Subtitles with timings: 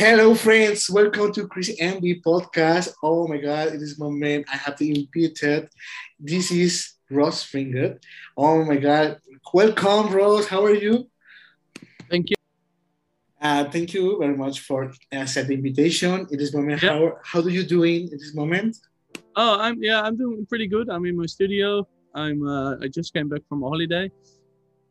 [0.00, 0.88] Hello, friends.
[0.88, 2.94] Welcome to Chris MB podcast.
[3.02, 5.68] Oh my God, in this moment, I have to impute it.
[6.18, 7.98] This is Ross Finger.
[8.34, 9.18] Oh my God.
[9.52, 10.46] Welcome, Ross.
[10.46, 11.06] How are you?
[12.10, 12.36] Thank you.
[13.42, 16.26] Uh, thank you very much for accepting the invitation.
[16.30, 16.92] In this moment, Yeah.
[16.96, 18.78] how, how do you doing in this moment?
[19.36, 20.88] Oh, I'm yeah, I'm doing pretty good.
[20.88, 21.86] I'm in my studio.
[22.14, 24.10] I'm uh, I just came back from a holiday,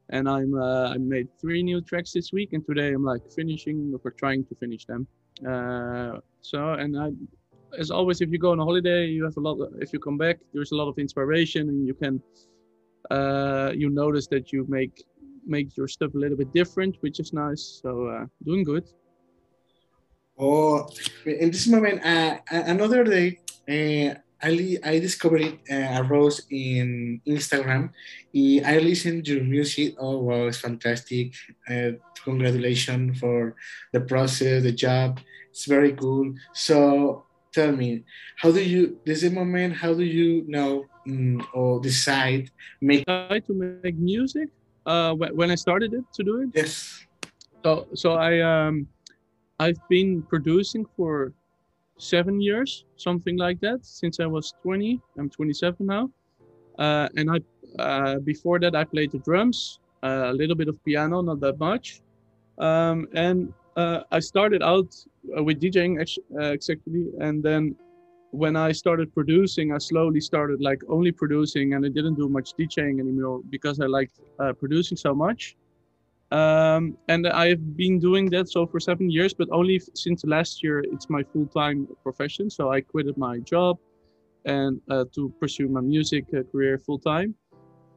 [0.09, 3.97] and I'm uh, I made three new tracks this week, and today I'm like finishing
[4.03, 5.07] or trying to finish them.
[5.47, 7.09] Uh, so and I,
[7.77, 9.59] as always, if you go on a holiday, you have a lot.
[9.59, 12.21] Of, if you come back, there's a lot of inspiration, and you can
[13.11, 15.03] uh, you notice that you make
[15.45, 17.79] make your stuff a little bit different, which is nice.
[17.81, 18.85] So uh, doing good.
[20.37, 20.87] Oh,
[21.25, 27.91] in this moment, uh, another day, uh, I, I discovered uh, a Rose in Instagram.
[28.33, 29.95] Y I listened to your music.
[29.99, 31.33] Oh, wow, it's fantastic.
[31.69, 31.91] Uh,
[32.23, 33.55] congratulations for
[33.91, 35.19] the process, the job.
[35.51, 36.33] It's very cool.
[36.53, 38.03] So tell me,
[38.37, 42.49] how do you, this is moment, how do you know mm, or decide,
[42.81, 44.49] make Try to make music.
[44.85, 46.49] Uh, when I started it to do it.
[46.53, 47.05] Yes.
[47.63, 48.87] So so I um
[49.59, 51.33] I've been producing for
[51.99, 54.99] seven years, something like that, since I was 20.
[55.19, 56.09] I'm 27 now,
[56.79, 57.39] uh, and I
[57.81, 61.59] uh, before that I played the drums, uh, a little bit of piano, not that
[61.59, 62.01] much,
[62.57, 64.93] um, and uh, I started out
[65.37, 67.75] uh, with DJing ex- uh, exactly, and then
[68.31, 72.53] when I started producing, I slowly started like only producing, and I didn't do much
[72.57, 74.19] DJing anymore because I liked
[74.59, 75.55] producing so much
[76.31, 80.79] um, and I've been doing that so for seven years, but only since last year
[80.79, 82.49] it's my full-time profession.
[82.49, 83.77] So I quitted my job
[84.45, 87.33] and uh, to pursue my music uh, career full-time,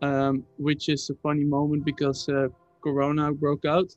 [0.01, 2.49] um, which is a funny moment because uh,
[2.83, 3.95] Corona broke out,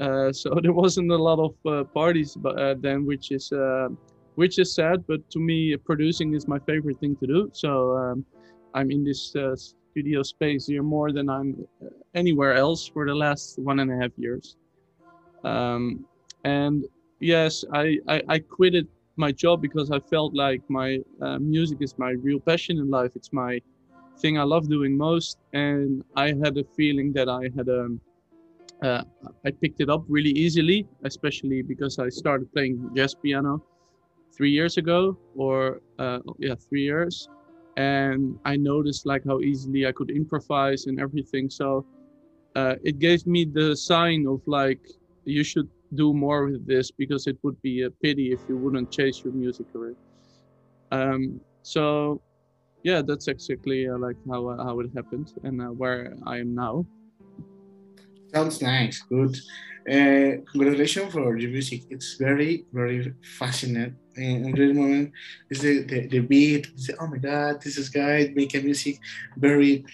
[0.00, 3.52] uh, so there wasn't a lot of uh, parties but uh, then, which is
[4.36, 5.04] which is sad.
[5.06, 7.50] But to me, producing is my favorite thing to do.
[7.52, 8.24] So um,
[8.74, 9.34] I'm in this
[9.90, 11.56] studio space here more than I'm
[12.16, 14.56] anywhere else for the last one and a half years.
[15.44, 16.04] Um,
[16.44, 16.84] and
[17.20, 21.94] yes, I, I, I quitted my job because I felt like my uh, music is
[21.98, 23.12] my real passion in life.
[23.14, 23.60] It's my
[24.18, 25.38] thing I love doing most.
[25.52, 28.00] And I had a feeling that I had um,
[28.82, 29.02] uh,
[29.46, 33.62] I picked it up really easily, especially because I started playing jazz piano
[34.36, 37.28] three years ago, or uh, yeah, three years
[37.76, 41.50] and I noticed like how easily I could improvise and everything.
[41.50, 41.84] So
[42.56, 44.80] uh, it gave me the sign of like
[45.24, 48.90] you should do more with this because it would be a pity if you wouldn't
[48.90, 49.94] chase your music career.
[50.90, 52.20] Um, so
[52.82, 56.54] yeah, that's exactly uh, like how uh, how it happened and uh, where I am
[56.54, 56.86] now.
[58.34, 59.02] Sounds nice.
[59.08, 59.36] Good.
[59.88, 61.82] Uh, congratulations for your music.
[61.90, 63.96] It's very, very fascinating.
[64.16, 65.12] In this moment,
[65.50, 66.66] is the, the, the beat.
[66.98, 68.98] Oh my God, this is guy making music
[69.36, 69.84] very,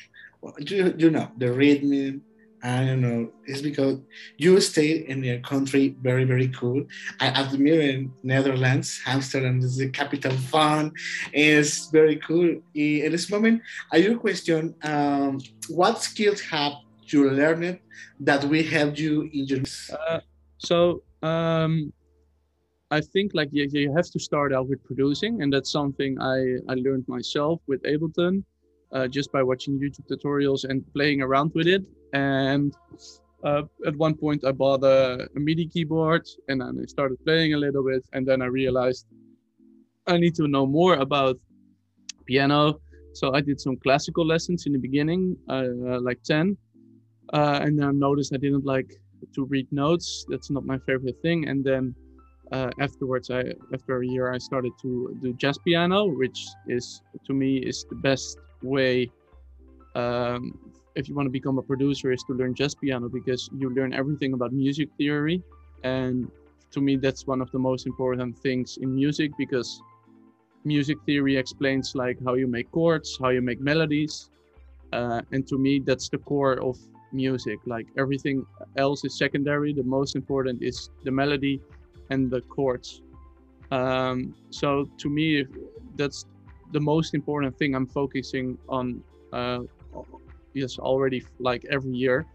[0.58, 2.22] you, you know, the rhythm.
[2.62, 3.30] I don't know.
[3.44, 3.98] It's because
[4.36, 6.84] you stay in a country very, very cool.
[7.18, 10.92] I admire Netherlands, Amsterdam is the capital fun.
[11.32, 12.60] It's very cool.
[12.74, 13.62] In this moment,
[13.92, 16.74] I your question um, what skills have
[17.06, 17.80] you learned
[18.20, 19.62] that will help you in your
[19.92, 20.20] Uh,
[20.58, 21.92] so um,
[22.92, 26.58] I think like you, you have to start out with producing, and that's something I,
[26.68, 28.44] I learned myself with Ableton,
[28.92, 31.82] uh, just by watching YouTube tutorials and playing around with it.
[32.12, 32.74] And
[33.44, 37.54] uh, at one point, I bought a, a MIDI keyboard, and then I started playing
[37.54, 39.06] a little bit, and then I realized
[40.06, 41.38] I need to know more about
[42.26, 42.80] piano.
[43.14, 46.56] So I did some classical lessons in the beginning, uh, like 10,
[47.32, 48.90] uh, and then I noticed I didn't like
[49.34, 50.24] to read notes.
[50.28, 51.48] That's not my favorite thing.
[51.48, 51.94] And then
[52.52, 56.38] uh, afterwards, I after a year, I started to do jazz piano, which
[56.68, 59.10] is to me is the best way.
[59.94, 60.58] Um,
[60.94, 63.92] if you want to become a producer, is to learn just piano because you learn
[63.92, 65.42] everything about music theory,
[65.84, 66.30] and
[66.72, 69.82] to me, that's one of the most important things in music because
[70.64, 74.30] music theory explains like how you make chords, how you make melodies,
[74.92, 76.78] uh, and to me, that's the core of
[77.12, 77.58] music.
[77.66, 79.72] Like everything else is secondary.
[79.72, 81.60] The most important is the melody
[82.10, 83.02] and the chords.
[83.70, 85.46] Um, so to me,
[85.96, 86.26] that's
[86.72, 89.02] the most important thing I'm focusing on.
[89.32, 89.60] Uh,
[90.54, 92.26] yes, already like every year.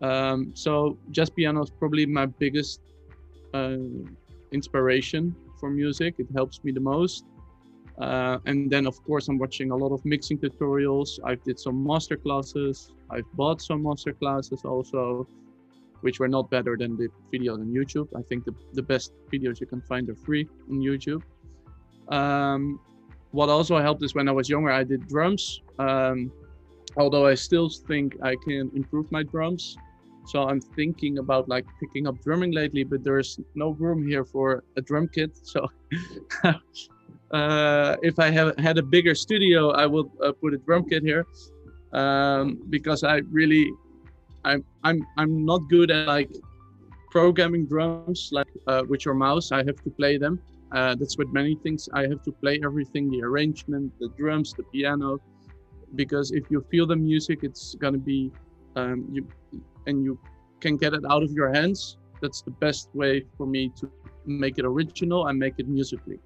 [0.00, 2.80] Um, so jazz piano is probably my biggest
[3.54, 3.76] uh,
[4.50, 6.16] inspiration for music.
[6.18, 7.24] It helps me the most.
[7.98, 11.20] Uh, and then of course I'm watching a lot of mixing tutorials.
[11.24, 12.90] I've did some master classes.
[13.10, 15.26] I've bought some master classes also.
[16.02, 18.08] which were not better than the videos on YouTube.
[18.16, 21.22] I think the, the best videos you can find are free on YouTube.
[22.08, 22.80] Um,
[23.32, 25.62] what also helped is when I was younger, I did drums.
[25.78, 26.30] Um,
[26.96, 29.76] although I still think I can improve my drums.
[30.26, 34.62] So I'm thinking about like picking up drumming lately, but there's no room here for
[34.76, 35.30] a drum kit.
[35.44, 35.68] So
[37.32, 41.02] uh, if I have had a bigger studio, I would uh, put a drum kit
[41.02, 41.26] here
[41.92, 43.72] um, because I really,
[44.44, 46.30] I'm I'm I'm not good at like
[47.10, 49.50] programming drums like uh, with your mouse.
[49.50, 50.40] I have to play them.
[50.72, 51.88] Uh, that's with many things.
[51.92, 55.18] I have to play everything: the arrangement, the drums, the piano,
[55.94, 58.32] because if you feel the music, it's gonna be
[58.76, 59.26] um, you,
[59.86, 60.18] and you
[60.60, 61.98] can get it out of your hands.
[62.20, 63.90] That's the best way for me to
[64.24, 66.18] make it original and make it musically.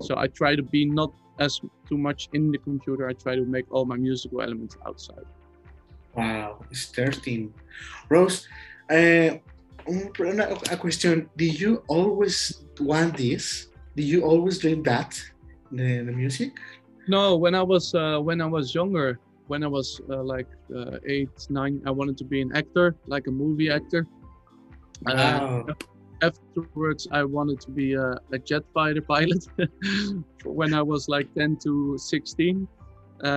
[0.00, 3.08] So I try to be not as too much in the computer.
[3.08, 5.26] I try to make all my musical elements outside.
[6.14, 7.52] Wow, it's 13.
[8.08, 8.48] Rose,
[8.90, 9.36] uh,
[10.70, 11.30] a question.
[11.36, 13.68] Did you always want this?
[13.96, 15.18] Did you always dream that,
[15.70, 16.58] the, the music?
[17.08, 20.98] No, when I was uh, when I was younger, when I was uh, like uh,
[21.06, 24.06] eight, nine, I wanted to be an actor, like a movie actor.
[25.02, 25.66] Wow.
[25.68, 25.74] Uh,
[26.22, 29.46] afterwards i wanted to be a, a jet fighter pilot
[30.44, 32.66] when i was like 10 to 16
[33.22, 33.28] uh,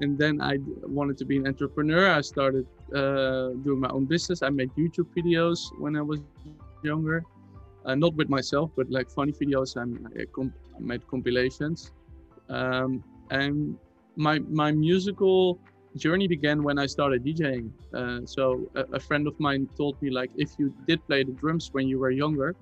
[0.00, 4.42] and then i wanted to be an entrepreneur i started uh, doing my own business.
[4.42, 6.20] I made youtube videos when i was
[6.82, 7.24] younger.
[7.86, 11.92] Uh, not with myself but like funny videos and i, comp- I made compilations.
[12.48, 13.76] Um, and
[14.16, 15.58] my my musical
[15.96, 17.70] journey began when I started DJing.
[17.92, 21.32] Uh, so a, a, friend of mine told me like if you did play the
[21.32, 22.56] drums when you were younger,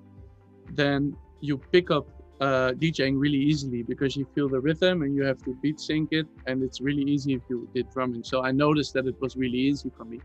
[0.71, 2.07] then you pick up
[2.43, 6.07] uh, DJing really easily because you feel the rhythm and you have to beat sync
[6.11, 8.23] it, and it's really easy if you did drumming.
[8.31, 10.19] So I noticed that it was really easy for me,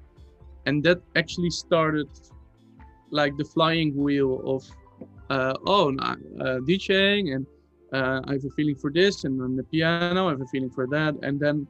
[0.66, 2.08] and that actually started
[3.20, 4.60] like the flying wheel of
[5.36, 6.16] uh, oh uh,
[6.68, 7.46] DJing and.
[7.90, 10.68] Uh, I have a feeling for this, and on the piano, I have a feeling
[10.78, 11.66] for that, and then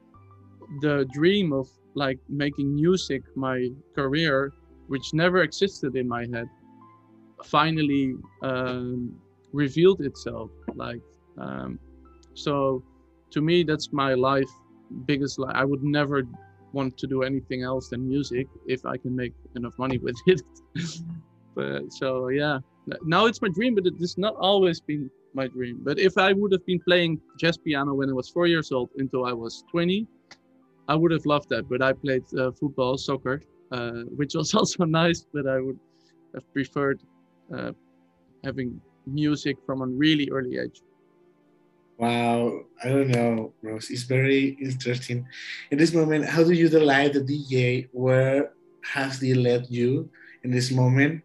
[0.81, 4.51] the dream of like making music my career,
[4.87, 6.49] which never existed in my head,
[7.45, 9.15] finally um,
[9.51, 10.51] revealed itself.
[10.75, 11.01] Like,
[11.37, 11.79] um,
[12.33, 12.83] so
[13.31, 14.49] to me, that's my life
[15.05, 15.39] biggest.
[15.39, 16.23] Li- I would never
[16.71, 20.41] want to do anything else than music if I can make enough money with it.
[21.55, 22.59] but so yeah,
[23.03, 25.79] now it's my dream, but it has not always been my dream.
[25.83, 28.89] But if I would have been playing jazz piano when I was four years old
[28.97, 30.07] until I was 20,
[30.87, 33.41] I would have loved that, but I played uh, football, soccer,
[33.71, 35.25] uh, which was also nice.
[35.33, 35.79] But I would
[36.33, 36.99] have preferred
[37.55, 37.71] uh,
[38.43, 40.81] having music from a really early age.
[41.97, 43.89] Wow, I don't know, Rose.
[43.89, 45.27] It's very interesting.
[45.69, 47.89] In this moment, how do you delight the DJ?
[47.91, 48.53] Where
[48.83, 50.09] has he led you
[50.43, 51.21] in this moment?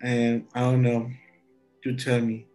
[0.00, 1.10] And I don't know.
[1.84, 2.46] You tell me.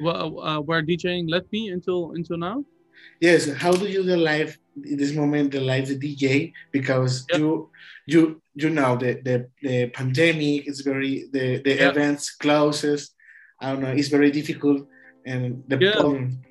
[0.00, 2.64] Well, uh, where DJing led me until until now?
[3.20, 3.50] Yes.
[3.52, 7.38] How do you delight in this moment the live the DJ because yep.
[7.38, 7.70] you
[8.06, 11.92] you you know the, the the pandemic is very the the yep.
[11.92, 13.14] events closes.
[13.64, 13.94] I don't know.
[14.00, 14.86] It's very difficult
[15.26, 15.92] and the yeah.
[15.92, 16.42] problem.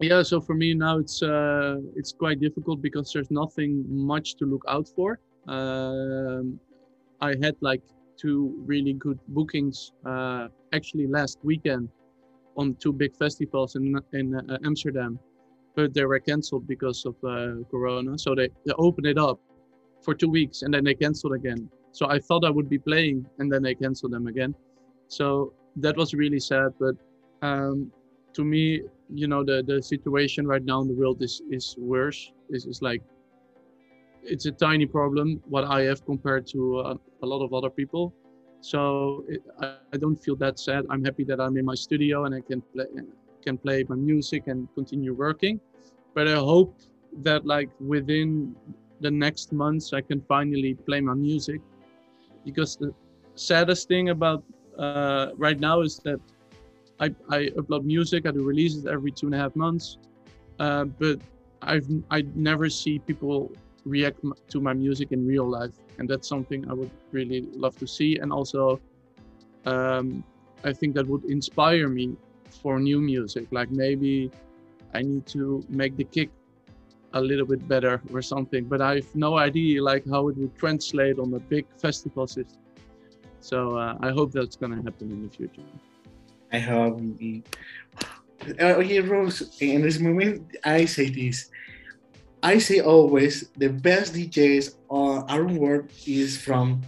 [0.00, 0.22] Yeah.
[0.22, 4.64] So for me now it's uh it's quite difficult because there's nothing much to look
[4.68, 5.18] out for.
[5.48, 6.60] Um,
[7.20, 7.82] I had like
[8.16, 11.88] two really good bookings uh, actually last weekend
[12.56, 15.18] on two big festivals in in uh, Amsterdam
[15.76, 18.18] but they were canceled because of uh, Corona.
[18.18, 19.38] So they, they opened it up
[20.02, 21.68] for two weeks and then they canceled again.
[21.92, 24.54] So I thought I would be playing and then they canceled them again.
[25.08, 26.72] So that was really sad.
[26.78, 26.94] But
[27.42, 27.90] um,
[28.34, 32.32] to me, you know, the, the situation right now in the world is, is worse.
[32.50, 33.02] It's, is like,
[34.22, 38.12] it's a tiny problem what I have compared to uh, a lot of other people.
[38.60, 40.84] So it, I, I don't feel that sad.
[40.90, 42.86] I'm happy that I'm in my studio and I can play
[43.44, 45.60] can play my music and continue working.
[46.14, 46.74] But I hope
[47.22, 48.56] that like within
[49.00, 51.60] the next months I can finally play my music
[52.44, 52.92] because the
[53.36, 54.42] saddest thing about
[54.78, 56.20] uh, right now is that
[57.00, 59.98] I, I upload music, I do releases every two and a half months,
[60.58, 61.18] uh, but
[61.62, 63.52] I've I never see people
[63.84, 67.86] react to my music in real life, and that's something I would really love to
[67.86, 68.16] see.
[68.16, 68.80] And also,
[69.64, 70.24] um,
[70.64, 72.16] I think that would inspire me
[72.62, 73.46] for new music.
[73.50, 74.30] Like maybe
[74.94, 76.30] I need to make the kick
[77.12, 78.64] a little bit better or something.
[78.64, 82.65] But I have no idea like how it would translate on a big festival system.
[83.40, 85.62] So uh, I hope that's gonna happen in the future.
[86.52, 87.00] I hope.
[88.60, 89.56] Uh, okay, Rose.
[89.60, 91.50] In this moment, I say this.
[92.42, 96.82] I say always the best DJs on our world is from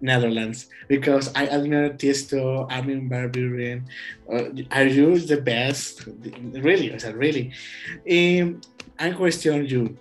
[0.00, 3.84] Netherlands because I admire Tiesto, Armin Buuren.
[4.30, 6.06] Uh, are you the best?
[6.52, 7.52] Really, I said really.
[8.08, 8.60] Um,
[8.98, 9.96] I question you.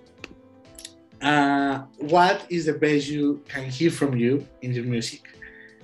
[1.22, 5.24] Uh, what is the best you can hear from you in your music?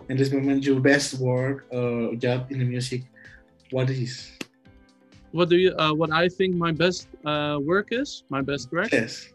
[0.09, 3.03] In this moment, your best work or job in the music,
[3.69, 4.31] what is?
[5.31, 5.77] What do you?
[5.77, 8.23] Uh, what I think my best uh, work is?
[8.29, 8.91] My best work?
[8.91, 9.29] Yes.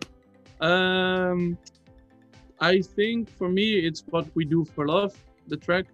[0.61, 1.57] Um,
[2.59, 5.14] I think for me it's what we do for love,
[5.47, 5.87] the track,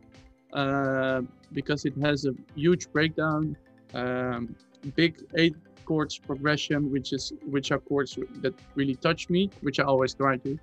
[0.54, 1.20] uh,
[1.52, 3.56] because it has a huge breakdown,
[3.92, 4.56] um,
[4.96, 9.84] big eight chords progression, which is which are chords that really touch me, which I
[9.84, 10.58] always try to,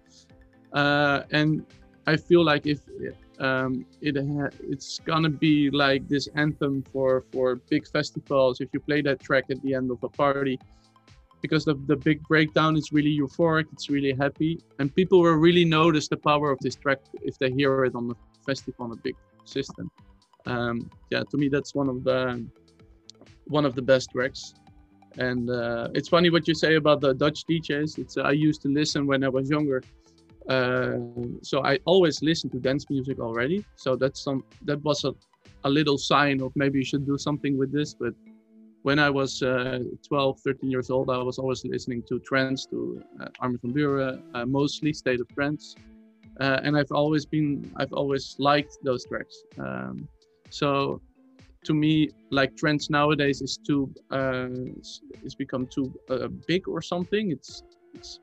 [0.73, 1.63] uh, and
[2.07, 2.79] I feel like if
[3.39, 4.15] um, it
[4.73, 8.61] it's gonna be like this anthem for for big festivals.
[8.61, 10.57] If you play that track at the end of a party,
[11.41, 15.65] because the, the big breakdown is really euphoric it's really happy and people will really
[15.65, 18.95] notice the power of this track if they hear it on the festival on a
[18.95, 19.91] big system.
[20.45, 22.45] Um, yeah to me that's one of the
[23.45, 24.53] one of the best tracks.
[25.17, 28.61] And uh, it's funny what you say about the dutch djs it's uh, i used
[28.61, 29.81] to listen when i was younger
[30.49, 30.97] uh,
[31.41, 35.13] so i always listened to dance music already so that's some that was a,
[35.63, 38.13] a little sign of maybe you should do something with this but
[38.87, 43.03] when I was uh, 12, 13 years old, I was always listening to trance, to
[43.19, 45.75] uh, Armin van Buuren, uh, mostly State of Trance,
[46.39, 49.35] uh, and I've always been, I've always liked those tracks.
[49.59, 50.07] Um,
[50.49, 51.01] so,
[51.65, 54.47] to me, like trance nowadays is too, uh,
[55.25, 57.31] it's become too uh, big or something.
[57.31, 57.63] It's,
[57.93, 58.21] it's,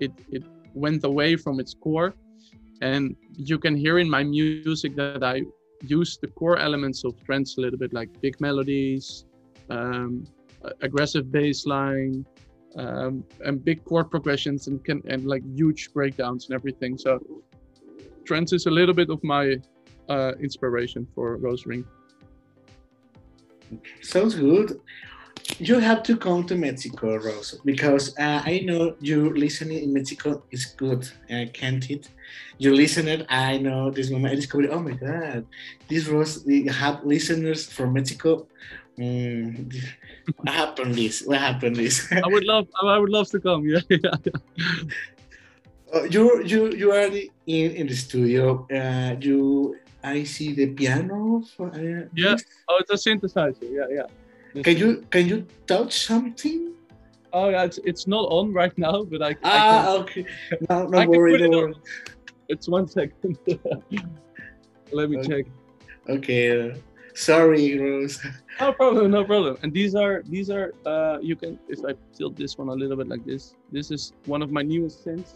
[0.00, 0.44] it, it
[0.76, 2.14] went away from its core,
[2.82, 5.42] and you can hear in my music that I
[5.82, 9.24] use the core elements of trance a little bit, like big melodies
[9.70, 10.26] um,
[10.82, 12.24] aggressive bass line,
[12.76, 16.98] um, and big chord progressions and can and like huge breakdowns and everything.
[16.98, 17.18] So
[18.24, 19.56] trance is a little bit of my
[20.08, 21.84] uh, inspiration for Rose Ring.
[24.02, 24.80] Sounds good.
[25.58, 30.42] You have to come to Mexico, Rose, because uh, I know you listening in Mexico
[30.50, 32.08] is good, uh, can't it?
[32.58, 33.26] You listen it.
[33.28, 34.70] I know this moment I discovered.
[34.70, 35.46] Oh my God,
[35.88, 38.46] this Rose we have listeners from Mexico
[38.98, 39.74] Mm,
[40.36, 41.22] what happened this?
[41.22, 42.10] What happened this?
[42.12, 43.64] I would love I would love to come.
[43.66, 43.80] Yeah.
[43.90, 44.16] yeah.
[45.92, 47.06] Uh, you you you are
[47.46, 48.66] in, in the studio.
[48.72, 51.42] Uh, you I see the piano.
[51.56, 52.36] For, uh, yeah.
[52.68, 53.68] Oh, it's a synthesizer.
[53.68, 54.06] Yeah, yeah.
[54.62, 56.72] Can you can you touch something?
[57.32, 59.36] Oh yeah, it's, it's not on right now, but I.
[59.44, 60.26] Ah, I can, okay.
[60.70, 61.38] No, no worry.
[61.38, 61.72] No worry.
[61.72, 61.78] It
[62.48, 63.38] it's one second.
[64.92, 65.28] Let me okay.
[65.28, 65.46] check.
[66.08, 66.80] Okay.
[67.14, 68.20] Sorry, Rose.
[68.58, 69.58] No problem, no problem.
[69.62, 72.96] And these are these are uh, you can if I tilt this one a little
[72.96, 73.54] bit like this.
[73.70, 75.34] This is one of my newest synths.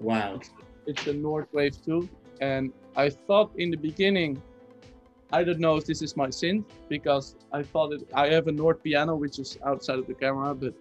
[0.00, 0.40] Wow.
[0.86, 2.08] It's the Nord Wave 2,
[2.40, 4.42] and I thought in the beginning,
[5.32, 8.08] I don't know if this is my synth because I thought it.
[8.14, 10.74] I have a Nord piano which is outside of the camera, but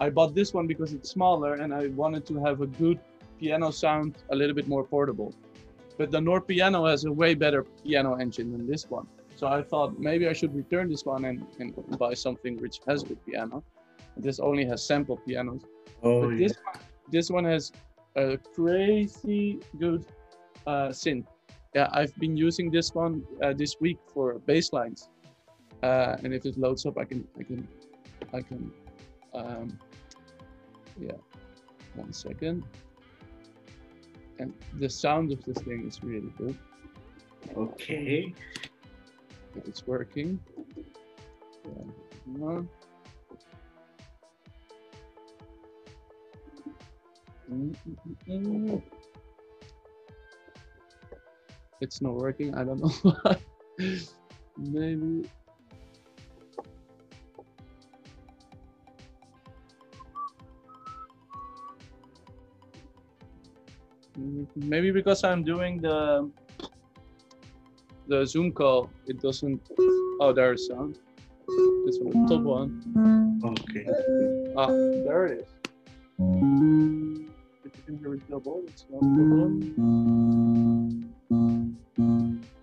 [0.00, 3.00] I bought this one because it's smaller and I wanted to have a good
[3.38, 5.34] piano sound, a little bit more portable.
[5.98, 9.06] But the Nord piano has a way better piano engine than this one.
[9.34, 13.02] So I thought maybe I should return this one and, and buy something which has
[13.02, 13.64] good piano.
[14.16, 15.62] This only has sample pianos.
[16.02, 17.72] Oh, but this one, this one has
[18.16, 20.04] a crazy good
[20.66, 21.26] uh, synth.
[21.74, 25.08] Yeah, I've been using this one uh, this week for baselines.
[25.82, 27.66] Uh, and if it loads up, I can, I can,
[28.32, 28.72] I can,
[29.34, 29.78] um,
[31.00, 31.12] yeah,
[31.94, 32.64] one second.
[34.38, 36.56] And the sound of this thing is really good.
[37.56, 38.34] Okay
[39.56, 40.38] if it's working.
[41.64, 42.60] Yeah.
[51.82, 52.54] It's not working.
[52.54, 53.36] I don't know why.
[54.56, 55.26] Maybe.
[64.54, 66.30] Maybe because I'm doing the
[68.06, 69.60] the Zoom call, it doesn't.
[70.20, 71.00] Oh, there's sound.
[71.84, 72.70] This one, top one.
[73.42, 73.86] Okay.
[74.56, 75.50] Ah, there it is.
[77.66, 80.61] If you can hear it double, it's no problem.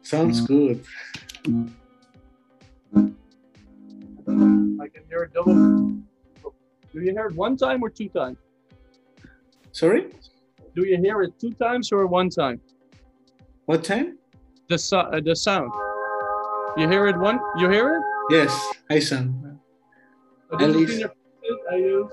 [0.10, 0.84] Sounds good.
[1.46, 1.52] I
[4.90, 5.54] can hear it double.
[5.54, 6.02] Do
[6.96, 8.40] you hear it one time or two times?
[9.72, 10.08] Sorry?
[10.76, 12.60] Do you hear it two times or one time?
[13.66, 14.18] What time?
[14.68, 15.72] the so, uh, the sound.
[16.76, 17.40] You hear it one?
[17.60, 18.04] You hear it?
[18.32, 18.52] Yes,
[18.90, 19.60] I sound.
[20.60, 21.06] At least.
[21.72, 22.12] I use.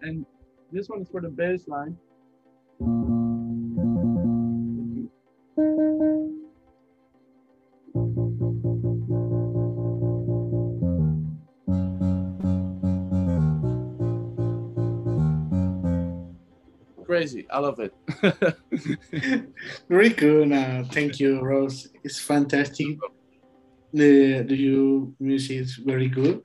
[0.00, 0.26] And
[0.72, 1.96] this one is for the bass line.
[17.12, 17.44] Crazy.
[17.50, 17.92] I love it.
[19.88, 20.50] Very good.
[20.50, 21.88] Uh, thank you, Rose.
[22.02, 22.96] It's fantastic.
[23.92, 26.40] The the you music is very good.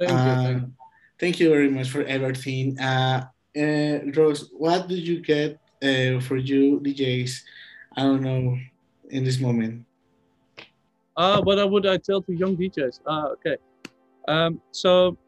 [0.00, 0.16] Thank you.
[0.16, 0.72] Uh, Thank you.
[1.20, 2.80] thank you very much for everything.
[2.80, 7.30] Uh, uh, Rose, what did you get uh, for you DJs?
[7.92, 8.56] I don't know
[9.10, 9.84] in this moment.
[11.20, 13.04] Uh, what I would I tell to young DJs?
[13.04, 13.56] Ah, okay.
[14.26, 15.18] Um, so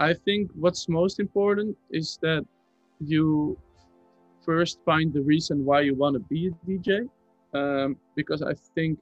[0.00, 2.40] I think what's most important is that
[3.04, 3.58] you
[4.44, 7.08] first find the reason why you want to be a DJ.
[7.54, 8.98] Um, because I think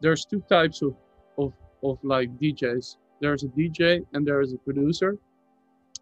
[0.00, 0.94] there's two types of,
[1.38, 2.96] of, of like DJs.
[3.20, 5.16] There's a DJ and there is a producer.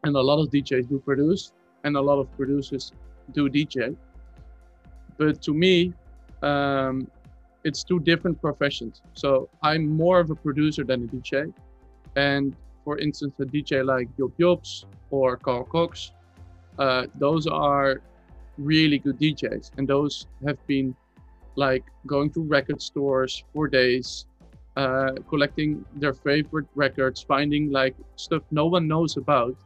[0.04, 1.52] And a lot of DJs do produce
[1.84, 2.92] and a lot of producers
[3.32, 3.96] do DJ.
[5.18, 5.92] But to me,
[6.42, 7.06] um,
[7.64, 9.02] it's two different professions.
[9.12, 11.52] So I'm more of a producer than a DJ.
[12.16, 16.12] And for instance, a DJ like Job Jobse or Carl Cox,
[16.78, 18.00] uh, those are
[18.58, 19.72] really good DJs.
[19.76, 20.94] And those have been
[21.56, 24.26] like going to record stores for days,
[24.76, 29.56] uh, collecting their favorite records, finding like stuff no one knows about.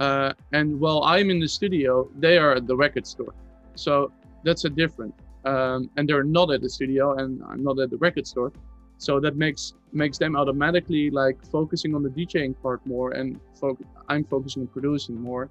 [0.00, 3.34] Uh, and while I'm in the studio, they are at the record store.
[3.74, 4.10] So
[4.42, 5.14] that's a different.
[5.44, 8.52] Um, and they're not at the studio, and I'm not at the record store.
[8.98, 13.78] So that makes makes them automatically like focusing on the DJing part more, and fo-
[14.08, 15.50] I'm focusing on producing more.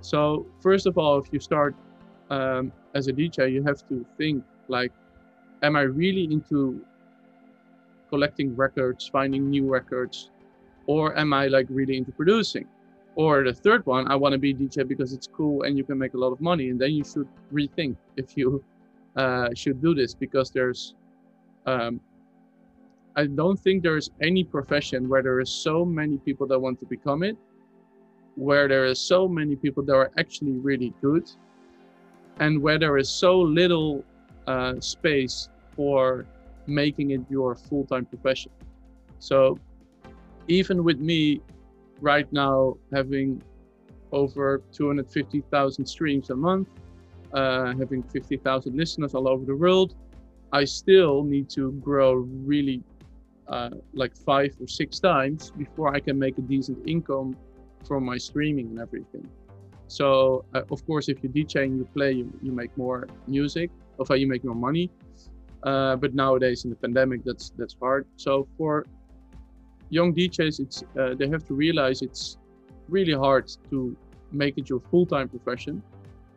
[0.00, 1.74] So first of all, if you start
[2.30, 4.92] um, as a DJ, you have to think like,
[5.62, 6.84] am I really into
[8.08, 10.30] collecting records, finding new records,
[10.86, 12.66] or am I like really into producing?
[13.16, 15.98] Or the third one, I want to be DJ because it's cool and you can
[15.98, 18.64] make a lot of money, and then you should rethink if you
[19.16, 20.94] uh, should do this because there's
[21.66, 22.00] um,
[23.16, 26.86] I don't think there's any profession where there is so many people that want to
[26.86, 27.36] become it,
[28.40, 31.30] where there is so many people that are actually really good,
[32.38, 34.02] and where there is so little
[34.46, 36.24] uh, space for
[36.66, 38.50] making it your full-time profession.
[39.18, 39.58] So
[40.48, 41.42] even with me
[42.00, 43.42] right now having
[44.10, 46.68] over 250,000 streams a month,
[47.34, 49.94] uh, having 50,000 listeners all over the world,
[50.50, 52.82] I still need to grow really
[53.48, 57.36] uh, like five or six times before I can make a decent income
[57.86, 59.26] from my streaming and everything.
[59.88, 63.70] So uh, of course, if you DJ and you play, you, you make more music,
[63.98, 64.90] or you make more money.
[65.62, 68.06] Uh, but nowadays in the pandemic, that's that's hard.
[68.16, 68.86] So for
[69.90, 72.38] young DJs, it's uh, they have to realize it's
[72.88, 73.96] really hard to
[74.32, 75.82] make it your full-time profession.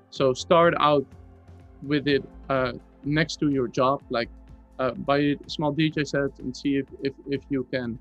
[0.09, 1.05] So start out
[1.81, 4.29] with it uh, next to your job, like
[4.79, 7.99] uh, buy a small DJ set and see if, if, if you can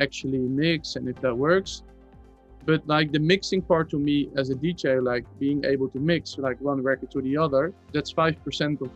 [0.00, 1.82] actually mix and if that works.
[2.66, 6.38] But like the mixing part to me as a DJ, like being able to mix
[6.38, 8.90] like one record to the other, that's 5% of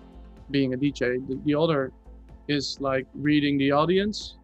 [0.51, 1.27] being a DJ.
[1.29, 1.93] The, the other
[2.49, 4.37] is like reading the audience.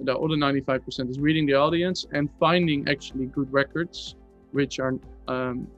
[0.00, 4.16] The other 95% is reading the audience and finding actually good records,
[4.50, 4.94] which are
[5.28, 5.68] um,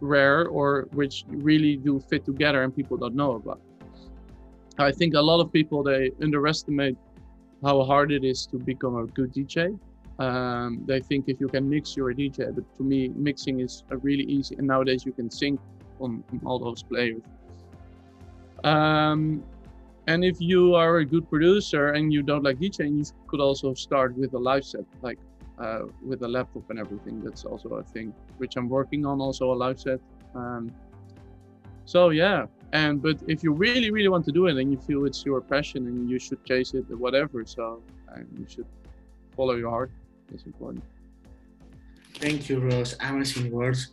[0.00, 3.60] rare or which really do fit together and people don't know about.
[4.78, 6.96] I think a lot of people they underestimate
[7.62, 9.78] how hard it is to become a good DJ.
[10.18, 12.54] Um, they think if you can mix, you're a DJ.
[12.54, 14.56] But to me, mixing is a really easy.
[14.56, 15.60] And nowadays you can sync
[16.00, 17.22] on, on all those players.
[18.62, 19.42] Um,
[20.06, 23.74] and if you are a good producer and you don't like DJing, you could also
[23.74, 25.18] start with a live set, like
[25.58, 27.22] uh, with a laptop and everything.
[27.22, 30.00] That's also a thing which I'm working on, also a live set.
[30.34, 30.70] Um,
[31.86, 35.04] so yeah, and but if you really, really want to do it and you feel
[35.06, 37.44] it's your passion and you should chase it, whatever.
[37.46, 38.66] So and you should
[39.36, 39.90] follow your heart.
[40.30, 40.84] That's important.
[42.14, 42.96] Thank you, Rose.
[43.00, 43.90] Amazing words.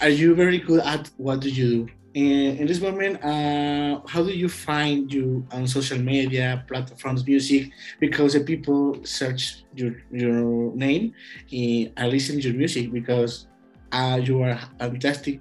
[0.00, 1.92] Are you very good at what do you do?
[2.14, 7.72] In, in this moment, uh, how do you find you on social media platforms, music?
[8.00, 11.12] Because the people search your your name
[11.52, 13.48] and I listen to your music because
[13.92, 15.40] uh, you are fantastic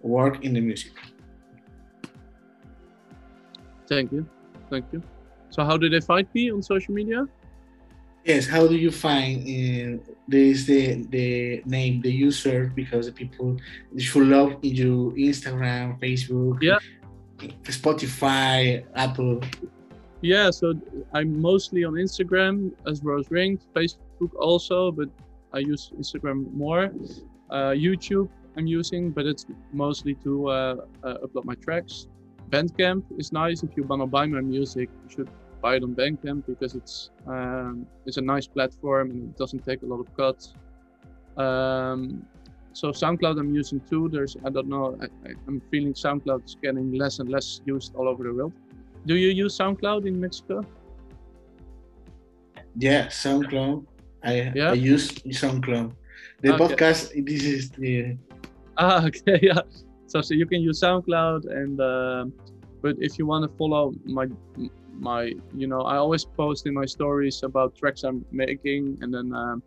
[0.00, 0.92] work in the music.
[3.86, 4.26] Thank you,
[4.70, 5.02] thank you.
[5.50, 7.28] So how do they find me on social media?
[8.24, 13.56] Yes, how do you find uh, this the the name the user because the people
[13.98, 16.78] should love you Instagram, Facebook, Yeah.
[17.64, 19.40] Spotify, Apple.
[20.22, 20.72] Yeah, so
[21.12, 25.08] I'm mostly on Instagram as Rose Ring, Facebook also, but
[25.52, 26.84] I use Instagram more.
[27.50, 32.06] Uh, YouTube I'm using, but it's mostly to uh, uh, upload my tracks.
[32.50, 34.88] Bandcamp is nice if you wanna buy my music.
[35.04, 35.30] You should
[35.64, 36.96] buy it on Bandcamp because it's
[37.26, 40.44] um, it's a nice platform and it doesn't take a lot of cuts.
[41.44, 42.00] Um,
[42.80, 44.02] so SoundCloud I'm using too.
[44.14, 44.84] There's I don't know.
[45.04, 45.06] I,
[45.48, 48.52] I'm feeling SoundCloud is getting less and less used all over the world.
[49.06, 50.56] Do you use SoundCloud in Mexico?
[52.86, 53.86] Yeah, SoundCloud.
[54.22, 54.70] I Yeah?
[54.72, 55.04] I use
[55.40, 55.88] SoundCloud.
[56.42, 56.62] The Okay.
[56.62, 57.00] podcast.
[57.28, 57.92] This is the
[58.76, 59.62] Ah, okay, yeah.
[60.12, 62.24] So, so you can use SoundCloud, and um
[62.82, 63.82] but if you want to follow
[64.18, 64.26] my
[64.98, 69.32] my, you know, I always post in my stories about tracks I'm making, and then
[69.34, 69.62] um,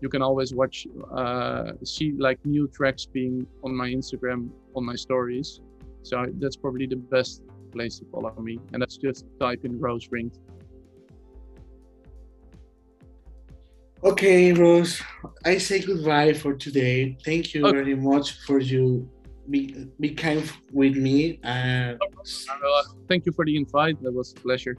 [0.00, 4.94] you can always watch, uh, see like new tracks being on my Instagram on my
[4.94, 5.60] stories.
[6.02, 10.08] So that's probably the best place to follow me, and that's just type in Rose
[10.10, 10.30] Ring.
[14.04, 15.02] Okay, Rose.
[15.44, 17.18] I say goodbye for today.
[17.24, 17.76] Thank you Okay.
[17.76, 19.10] very much for you
[19.50, 21.40] be be kind with me.
[21.42, 21.94] Uh,
[23.08, 24.00] thank you for the invite.
[24.02, 24.76] That was a pleasure.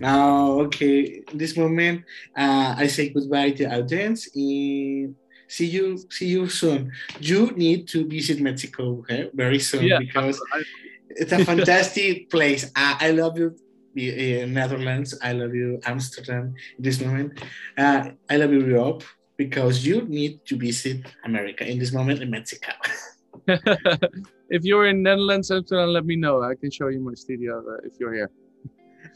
[0.00, 2.04] now, okay, in this moment,
[2.36, 4.28] uh, I say goodbye to audience.
[4.34, 5.14] And
[5.48, 6.92] see you see you soon.
[7.20, 10.62] You need to visit Mexico okay, very soon Yeah, because I-
[11.10, 12.70] it's a fantastic place.
[12.76, 13.56] I, I love you.
[13.98, 16.54] uh, Netherlands, I love you, Amsterdam.
[16.78, 17.40] In this moment,
[17.76, 19.02] uh, I love you, Europe,
[19.36, 22.72] because you need to visit America in this moment in Mexico.
[24.50, 26.42] if you're in Netherlands, Amsterdam, let me know.
[26.42, 28.30] I can show you my studio uh, if you're here.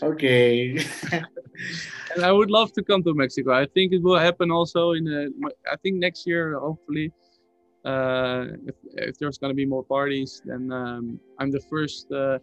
[0.02, 0.78] okay.
[2.14, 3.52] And I would love to come to Mexico.
[3.52, 5.06] I think it will happen also in.
[5.08, 7.12] Uh, my- I think next year, hopefully,
[7.84, 8.74] uh, if,
[9.08, 12.10] if there's gonna be more parties, then um, I'm the first.
[12.12, 12.38] Uh,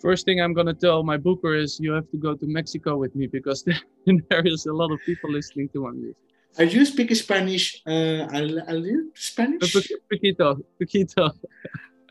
[0.00, 3.14] first thing I'm gonna tell my booker is you have to go to Mexico with
[3.14, 3.62] me because
[4.30, 6.16] there is a lot of people listening to my music.
[6.58, 7.82] Are you speak Spanish?
[7.86, 9.72] Uh, are you Spanish?
[10.10, 11.30] Poquito, poquito.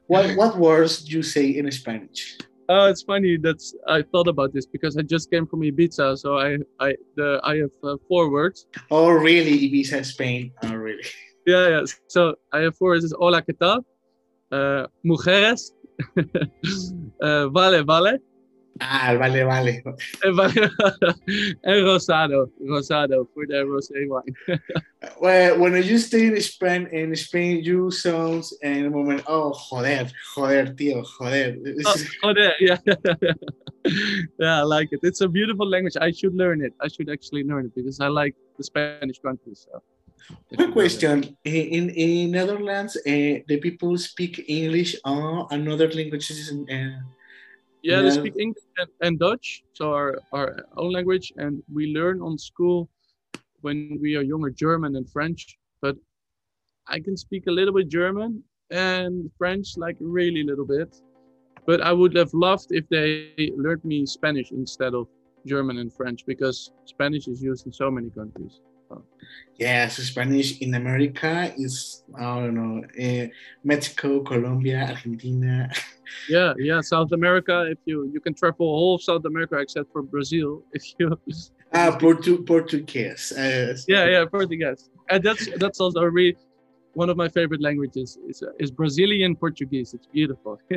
[0.08, 2.38] what what words do you say in Spanish?
[2.68, 3.38] Oh, it's funny.
[3.38, 7.40] That's I thought about this because I just came from Ibiza, so I I the
[7.44, 8.66] I have uh, four words.
[8.90, 9.70] Oh, really?
[9.70, 10.52] Ibiza, Spain.
[10.64, 11.04] Oh, really?
[11.48, 11.84] Yeah, yeah.
[12.08, 13.04] So I have four words.
[13.04, 13.84] Is Hola, ¿qué tal?
[14.52, 15.74] Uh, mujeres.
[17.20, 18.22] uh, vale, vale.
[18.84, 19.84] Ah, vale, vale.
[21.64, 24.36] En rosado, rosado for the rosé wine.
[25.20, 29.22] Well, when you stay in Spain, in Spain, you sounds in a moment.
[29.28, 31.58] Oh, joder, joder, tío, joder.
[31.86, 32.78] Oh, joder, yeah.
[34.40, 35.02] yeah, I like it.
[35.04, 35.98] It's a beautiful language.
[36.02, 36.74] I should learn it.
[36.82, 39.54] I should actually learn it because I like the Spanish country.
[39.54, 39.84] So.
[40.56, 46.50] One question: in in Netherlands, uh, the people speak English or another languages?
[46.50, 46.98] Uh,
[47.84, 52.22] Yeah, they speak English and, and Dutch, so our, our own language, and we learn
[52.22, 52.90] on school
[53.62, 55.58] when we are younger German and French.
[55.82, 55.96] But
[56.88, 60.96] I can speak a little bit German and French, like really little bit.
[61.66, 65.08] But I would have loved if they learned me Spanish instead of
[65.46, 68.62] German and French because Spanish is used in so many countries.
[69.58, 73.28] Yes, Spanish in America is I don't know, uh,
[73.64, 75.70] Mexico, Colombia, Argentina.
[76.30, 77.56] Yeah, yeah, South America.
[77.72, 81.08] If you you can travel all of South America except for Brazil, if you
[81.74, 83.32] Ah, Portu- Portuguese.
[83.32, 86.36] Uh, yeah yeah portuguese and that's that's also really
[86.94, 90.60] one of my favorite languages is is brazilian portuguese it's beautiful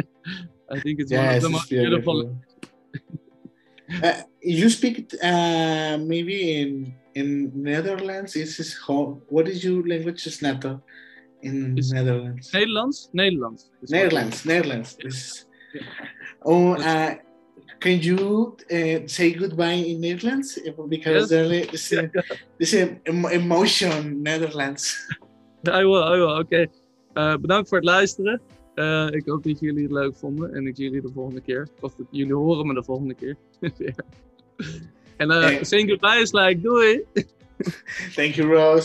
[0.75, 4.09] i think it's one of the most beautiful, beautiful.
[4.09, 8.35] uh, you speak uh, maybe in in Netherlands.
[8.37, 9.21] Is this home?
[9.29, 10.27] What is your language?
[10.27, 10.81] Is NATO
[11.41, 12.51] in It's- Netherlands?
[12.53, 14.95] Nederlands Nederlands is.
[14.97, 15.83] This- Yeah.
[16.43, 17.15] Oh, uh,
[17.79, 20.61] can you uh, say goodbye in Netherlands?
[20.89, 21.29] Because Yes.
[21.29, 22.11] there is a,
[22.59, 24.95] there's a emo- emotion Netherlands.
[25.67, 26.39] I will, I will.
[26.39, 26.67] Oké.
[27.13, 28.41] Eh, bedankt voor het luisteren.
[28.75, 30.55] Eh, ik hoop dat jullie het leuk vonden.
[30.55, 31.69] En ik zie jullie de volgende keer.
[31.81, 33.37] Of jullie horen me de volgende keer.
[35.19, 35.65] En eh Hey.
[35.65, 37.07] saying goodbye is like, do it.
[38.15, 38.85] Thank you, Rose.